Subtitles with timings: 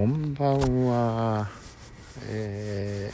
[0.00, 1.46] こんばんは、
[2.30, 3.12] え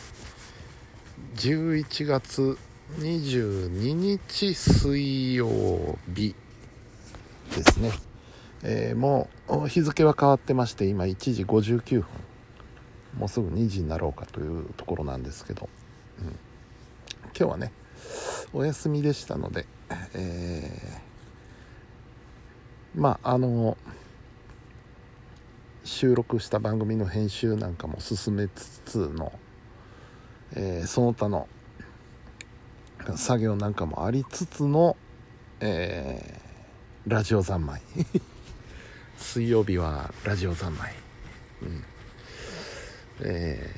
[1.35, 2.57] ー、11月
[3.01, 5.49] 22日水曜
[6.07, 6.37] 日
[7.57, 7.91] ですね、
[8.63, 12.07] えー、もう日付は変わってまして今1時59分
[13.19, 15.69] もうすぐ2時になろうかというところなんですけど、
[16.21, 16.39] うん、今
[17.35, 17.73] 日はね
[18.53, 19.67] お休みでしたので、
[20.15, 23.77] えー、まああの
[25.87, 29.33] 収録した番組の編集なんかも進めつつの、
[30.53, 31.47] えー、その他の
[33.15, 34.97] 作業なんかもありつつの、
[35.61, 37.81] えー、ラジオ三昧。
[39.17, 40.93] 水曜日はラジオ三昧、
[41.63, 41.85] うん。
[43.21, 43.71] え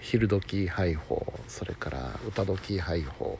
[0.00, 3.38] ー、昼時配報それから歌時配報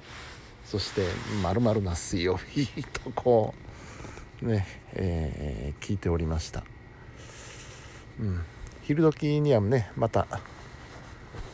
[0.65, 1.03] そして
[1.43, 2.67] 「まるな水曜日」
[3.05, 3.53] とこ
[4.41, 6.65] うね、えー、聞いておりました
[8.21, 8.41] うん、
[8.83, 10.27] 昼時にはねまた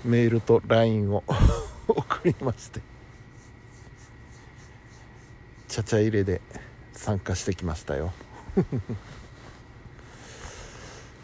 [0.05, 1.25] メールと LINE を
[1.89, 2.81] 送りまして
[5.69, 6.41] ちゃちゃ入れで
[6.93, 8.13] 参加してきましたよ。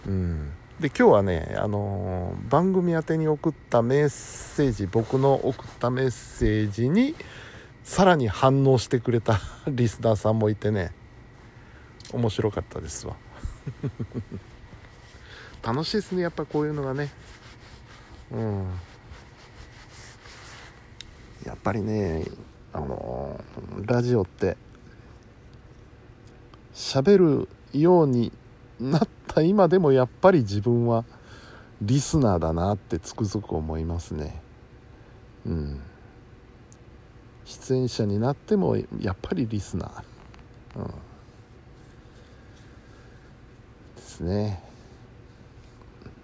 [0.09, 0.53] うん。
[0.81, 7.15] で今日はね、あのー、番組宛てに送ったメッセージ僕の送ったメッセージに
[7.85, 10.93] さらに反応してくれた リスナーさんもいてね
[12.13, 13.17] 面白かったですわ。
[15.69, 17.11] 楽しいですねやっぱこういうのがね。
[18.33, 18.67] うん。
[21.45, 22.25] やっぱりね
[22.73, 23.39] あの
[23.85, 24.57] ラジオって
[26.73, 28.33] 喋るように
[28.81, 31.05] なった今でもやっぱり自分は
[31.83, 34.41] リスナーだなってつくづく思いますね。
[35.45, 35.83] うん。
[37.45, 40.03] 出演者になってもやっぱりリスナー、
[40.77, 40.87] うん、
[43.97, 44.68] ですね。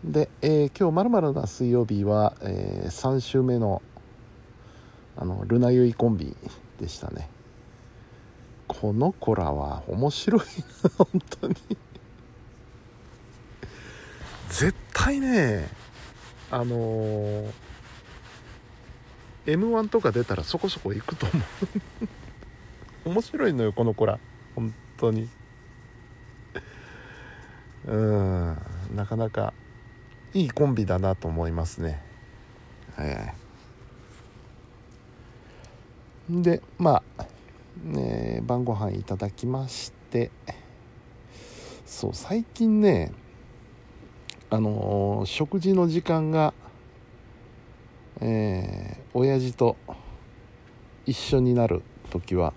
[0.04, 3.80] で、えー、今日まるまるな水曜日は、えー、3週目の
[5.16, 6.36] あのルナユイコンビ
[6.78, 7.30] でしたね。
[8.68, 11.54] この子らは面白いな 本当に。
[14.50, 15.68] 絶対ね
[16.50, 17.52] あのー、
[19.46, 21.42] m 1とか出たらそこそこ行くと思
[23.04, 23.08] う。
[23.08, 24.18] 面白いのよこの子ら。
[24.54, 25.30] 本当に。
[27.86, 28.58] うん
[28.94, 29.54] なかなか。
[30.34, 32.02] いいコンビだなと思いますね。
[32.96, 33.34] はい
[36.42, 37.26] でまあ、
[37.84, 40.30] ね、晩ご飯いただきまして。
[41.86, 43.12] そう最近ね
[44.50, 46.52] あのー、食事の時間が
[48.20, 49.76] えー、親父と
[51.06, 52.54] 一緒になる時は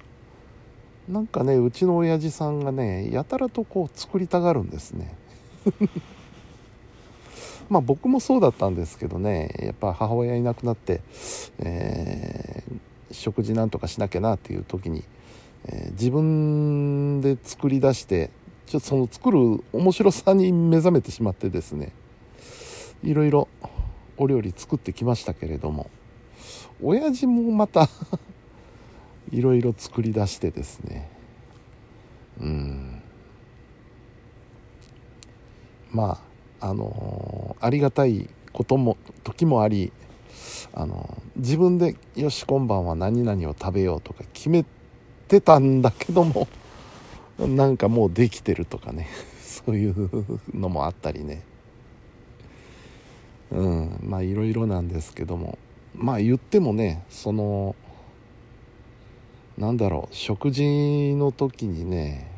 [1.09, 5.15] なんかねうちの親父さんがねやたらとこう作りたがるんですね。
[7.69, 9.53] まあ僕もそうだったんですけどね。
[9.59, 11.01] やっぱ母親いなくなって、
[11.59, 15.03] えー、食事なんとかしなきゃなっていう時に、
[15.65, 18.29] えー、自分で作り出して
[18.65, 21.93] ちょっとその作る面白さに目覚めてしまってですね。
[23.03, 23.47] いろいろ
[24.17, 25.89] お料理作ってきましたけれども
[26.81, 27.87] 親父もまた
[29.31, 31.09] いろいろ作り出してですね。
[32.39, 33.01] うん。
[35.91, 36.26] まあ
[36.59, 39.91] あのありがたいことも時もあり
[40.73, 44.65] あの自分で「よし今晩は何々を食べよう」とか決め
[45.27, 46.47] てたんだけども
[47.37, 49.07] なんかもうできてるとかね。
[49.67, 50.09] そういう
[50.53, 51.43] のもあったりね。
[53.51, 53.99] うん。
[54.01, 55.57] まあいろいろなんですけども。
[55.93, 57.75] まあ言ってもねその
[59.57, 62.31] なんだろう食事の時にね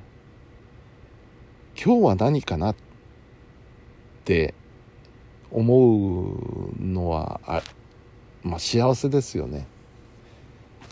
[1.75, 2.88] 今日は何かなって
[4.29, 4.53] って
[5.49, 6.33] 思
[6.77, 7.63] うのはあ、
[8.43, 9.65] まあ、幸せですよね。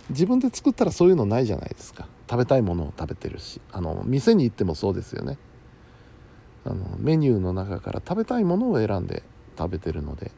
[0.09, 2.07] 自分で作ったらそういうのないじゃないですか。
[2.27, 3.61] 食べたいものを食べてるし。
[3.71, 5.37] あの店に行ってもそうですよね。
[6.65, 9.21] あのメニューの中から食べたいものを選んで
[9.55, 10.31] 食べてるので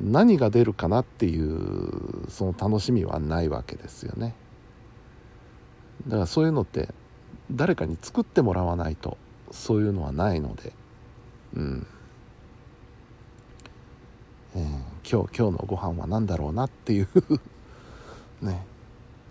[0.00, 4.34] 何が出るかなっていうその楽しみはないわけですよね。
[6.06, 6.88] だからそういうのって
[7.52, 9.18] 誰かに作ってもらわないと
[9.50, 10.72] そういうのはないので
[11.54, 11.86] うん。
[14.56, 14.62] えー、
[15.08, 17.08] 今日今日のご飯は何だろうなっていう
[18.40, 18.64] ね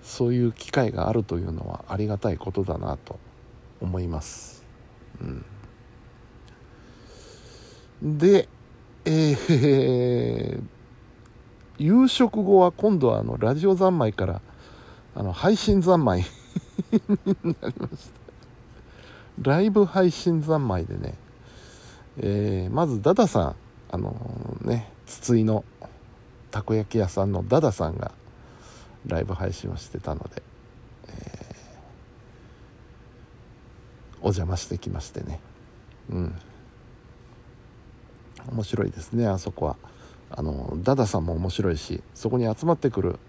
[0.04, 3.18] そういう機会があるというのはありがたいことだなと
[3.82, 4.64] 思います。
[8.04, 8.48] うん、で、
[9.04, 10.64] えー、
[11.80, 14.42] 夕食後は今度はあのラジオ三昧から
[15.16, 16.26] あの配信三昧に
[17.60, 18.26] なりました。
[19.42, 21.16] ライブ配信三昧でね、
[22.18, 23.56] えー、まずダダさん
[23.90, 25.64] あのー、ね筒井の
[26.52, 28.12] たこ焼き屋さんのダダさんが
[29.08, 30.42] ライブ配信をしてたので、
[31.08, 35.40] えー、お邪魔してきましてね。
[36.10, 36.36] うん。
[38.52, 39.78] 面白いですねあそこは。
[40.32, 43.20] あのダダさんも面白いしそこに集まってくる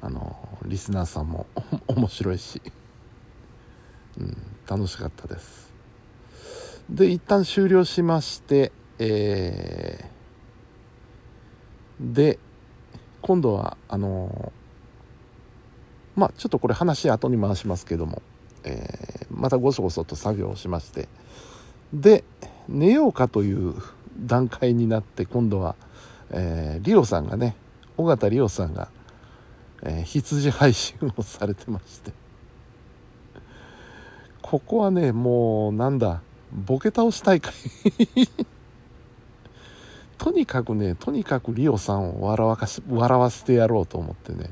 [0.00, 1.46] あのリスナーさんも
[1.86, 2.60] 面白いし、
[4.18, 4.36] うん、
[4.66, 5.72] 楽しかったです。
[6.88, 8.72] で一旦終了しまして
[9.04, 10.06] えー、
[12.02, 12.38] で
[13.20, 14.52] 今度はあの
[16.16, 18.20] まあちょっとこれ話後に回しますけども、
[18.64, 21.08] えー、またごそごそと作業をしまして
[21.94, 22.24] で
[22.68, 23.74] 寝ようかという
[24.18, 25.76] 段階になって今度は、
[26.30, 27.54] えー、リオさんがね
[27.96, 28.88] 尾形リオさんが、
[29.84, 32.12] えー、羊配信をされてまして
[34.42, 36.20] ここはねもうなんだ
[36.52, 37.52] ボケ倒し大会。
[40.22, 44.50] とにかくねとにかくリオさんを笑わかし笑わせてやろうと思ってね。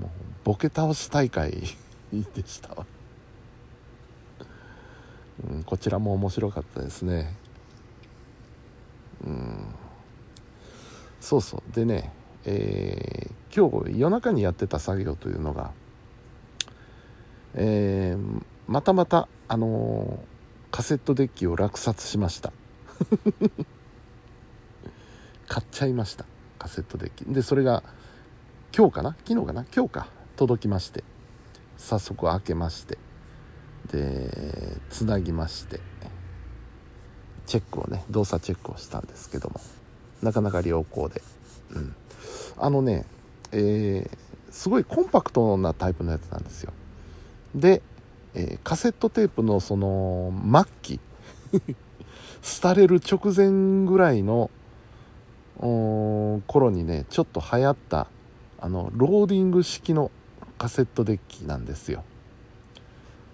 [0.00, 0.10] もう
[0.44, 1.50] ボケ倒し大会
[2.14, 2.86] でしたわ、
[5.50, 7.34] うん、こちらも面白かったですね。
[9.26, 9.74] うん。
[11.20, 11.74] そうそう。
[11.74, 12.12] でね
[12.44, 15.72] えー、今日夜中にやってた作業というのが
[17.54, 22.52] えー、またまたあのー、カセットデッキを落札しました。
[25.80, 26.26] ちゃいました。
[26.58, 27.24] カセットデッキ。
[27.24, 27.82] でそれが
[28.76, 29.16] 今日かな？
[29.26, 29.64] 昨日かな？
[29.74, 30.08] 今日か。
[30.36, 31.02] 届きまして。
[31.78, 32.98] 早速開けまして。
[33.90, 35.80] でつなぎまして。
[37.46, 39.58] チェックをね動作チェックをしたんですけども。
[40.22, 41.22] なかなか良好で、
[41.70, 41.94] うん、
[42.58, 43.06] あのね、
[43.52, 44.18] えー、
[44.52, 46.74] すごいコンパクトなタイプのやつなんですよ。
[47.54, 47.80] で、
[48.34, 51.00] えー、カセットテープのその末期
[52.62, 54.50] 廃れる直前ぐらいの
[55.60, 58.06] 頃にねちょっと流行った
[58.58, 60.10] あのローディング式の
[60.58, 62.04] カセットデッキなんですよ。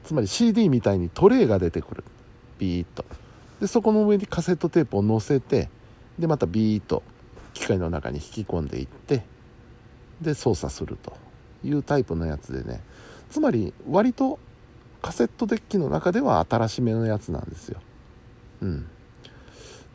[0.05, 2.05] つまり CD みたいにトレイが出てくる。
[2.59, 3.05] ビーッと。
[3.61, 5.69] でそこの上にカセットテープを載せて
[6.19, 7.03] でまたビーッと
[7.55, 9.25] 機械の中に引き込んでいって
[10.21, 11.17] で操作すると
[11.65, 12.83] いうタイプのやつでね。
[13.31, 14.39] つまり割と
[15.03, 17.81] カセットデッキの中では新しめのやつなんですよ。
[18.63, 18.87] うん。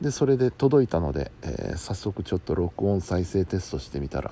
[0.02, 4.32] でそれで届いたので、えー、早速ちょっと録音再生テストしてみたら、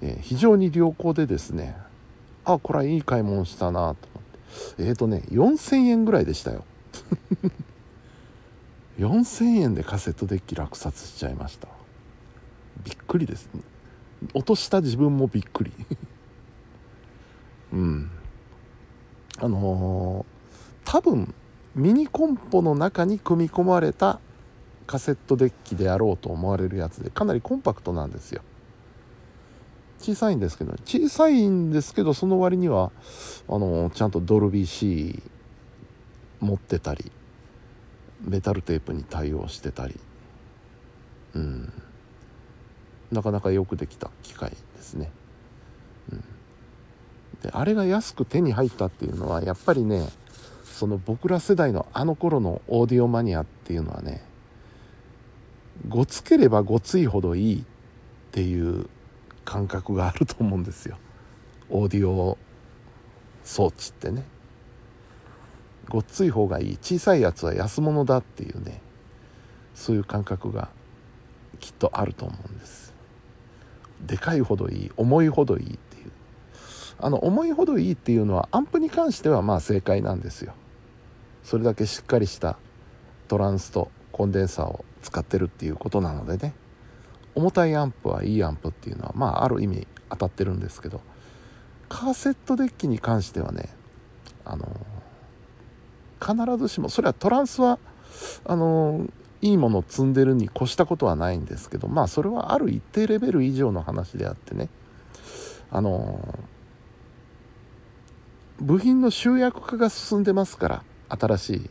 [0.00, 1.76] えー、非常に良好でですね
[2.44, 3.96] あこれはいい買い物したなと思っ
[4.76, 4.82] て。
[4.82, 6.64] えっ、ー、とね4000円ぐらいでしたよ。
[8.98, 11.68] 4000円でカセットデッキ落札しちゃいました。
[12.84, 13.48] びっくりです。
[13.54, 13.60] ね
[14.32, 15.72] 落とした自分もびっくり。
[17.72, 18.10] うん。
[19.38, 21.34] あのー、多分
[21.74, 24.20] ミニコンポの中に組み込まれた
[24.86, 28.42] カセットデッキであろうと思われるやつでかなりコンパクトなんですよ。
[29.98, 32.90] 小さいんですけど小さいんですけどその割には
[33.48, 35.22] あのちゃんとドルビー C
[36.40, 37.10] 持ってたり
[38.20, 39.98] メタルテープに対応してたり。
[41.34, 41.72] うん。
[43.14, 45.10] なかなかよくできた機械ですね、
[46.12, 46.18] うん、
[47.42, 50.08] であれが安く手に入ったっていうのはやっぱりね
[50.64, 54.22] その僕ら世代のあの頃のオーディオマニアっていうのはね
[55.88, 57.64] ごつければごついほどいいっ
[58.32, 58.88] ていう
[59.44, 60.98] 感覚があると思うんですよ。
[61.70, 62.38] オーディオ
[63.42, 64.24] 装置ってね。
[65.88, 66.78] ごっつい方がいい。
[66.80, 68.80] 小さいやつは安物だっていうね。
[69.74, 70.68] そういう感覚が
[71.60, 72.94] きっとあると思うんです。
[74.00, 74.92] でかいほどいい。
[74.96, 76.12] 重いほどいいっていう。
[76.98, 80.54] あの重いほどいいっていうのはアンプに関してはまあ正解なんですよ。
[81.42, 82.56] それだけしっかりした
[83.28, 86.54] トランスとコンデンサーを使ってるっていうことなのでね。
[87.34, 91.00] 重たいアンプはいいアンプっていうのはまあある意味当たってるんですけど
[91.88, 93.70] カーセットデッキに関してはね
[94.44, 94.66] あの
[96.20, 97.78] 必ずしもそれはトランスは
[98.44, 99.06] あの
[99.42, 104.68] いいものを積んでるに越したことはないんですけどまあそれはある一定レベル以上の話であってね。
[105.70, 106.38] あの
[108.60, 111.70] 部品の集約化が進んでますから新しい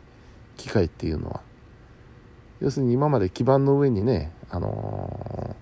[0.57, 1.52] 機械っていうのは。
[2.63, 5.53] 要するに今まで基板の上にねあの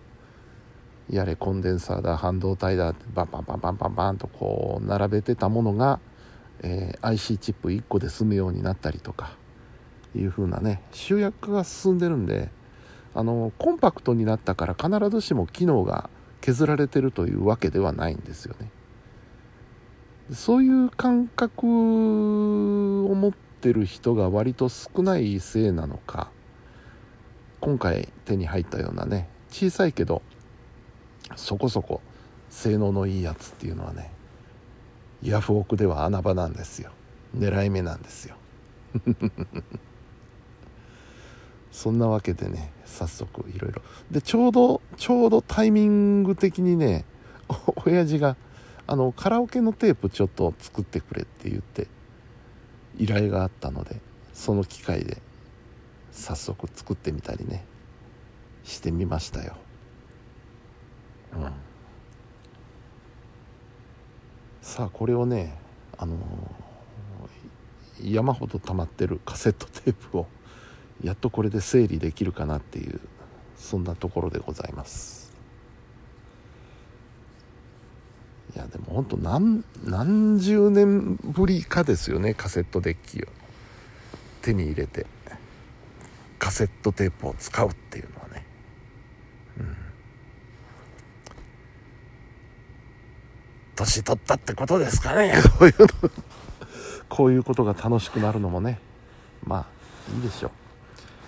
[1.10, 6.00] ー、やれコンデンサーだ半導体だってバンバンバンバンバンバンとこう並べてたものが、
[6.62, 9.36] えー、IC チップ1個で済むようになったりとか
[10.16, 12.50] いう風なね集約が進んでるんで
[13.16, 18.70] あのコンパクトになったから必ずしも機能が削られてるというわけではないんですよね。
[20.32, 26.30] そういう感覚を持ってる人が割と少ないせいなのか
[27.62, 30.22] 今回手に入ったようなね小さいけど
[31.36, 32.02] そこそこ
[32.50, 34.12] 性能のいいやつっていうのはね
[35.24, 36.92] ヤフオクでは穴場なんですよ。
[37.38, 38.36] 狙い目なんですよ。
[41.72, 43.82] そんなわけでね早速いろいろ。
[44.10, 47.06] でちょうどちょうどタイミング的にね
[47.86, 48.36] 親父が
[48.88, 51.88] あのカラオケのテープちょっと作ってくれって言って
[52.98, 54.02] 依頼があったので
[54.34, 55.22] その機会で
[56.12, 57.66] 早速作ってみたりね
[58.64, 59.56] してみましたよ。
[61.34, 61.52] うん。
[64.62, 65.58] さあこれをね
[65.98, 70.28] あのー、山ほど溜まってるカセットテープを
[71.04, 73.00] やっとこれで整理できるかなっていう
[73.58, 75.32] そんなところでございます。
[78.56, 83.28] いやでも本当何何十年ぶりかですよねカセットデッキを
[84.42, 85.06] 手に入れて。
[86.42, 88.44] カセットテープを使うっていうのはね
[89.60, 89.78] うん
[93.76, 95.88] 年取ったってことですかねこういうの
[97.10, 98.80] こういうことが楽しくなるのもね
[99.44, 99.68] ま
[100.10, 100.52] あいいでしょう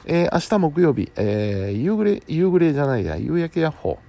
[0.05, 3.99] えー、明日木曜日、えー、夕暮れ、夕暮れじゃないや、夕焼けヤッホ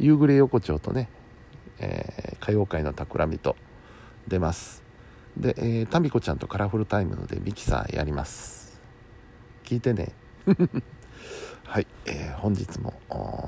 [0.00, 1.08] ー、夕暮れ横丁とね、
[1.78, 3.54] えー、歌謡界の企みと
[4.26, 4.82] 出ます。
[5.36, 8.80] で、えー、タミコちゃんとカラフルタイムでミキサーやります。
[9.62, 10.19] 聞いてね。
[11.64, 12.94] はい、えー、本日も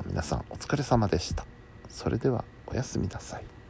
[0.06, 1.46] 皆さんお疲れ様でした。
[1.88, 3.61] それではおやすみなさい。